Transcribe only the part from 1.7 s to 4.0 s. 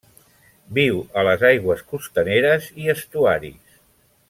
costaneres i estuaris.